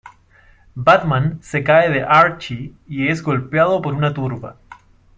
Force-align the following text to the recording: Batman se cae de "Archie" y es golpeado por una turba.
Batman 0.75 1.37
se 1.43 1.63
cae 1.63 1.91
de 1.91 2.01
"Archie" 2.01 2.73
y 2.87 3.09
es 3.09 3.21
golpeado 3.21 3.83
por 3.83 3.93
una 3.93 4.11
turba. 4.11 4.55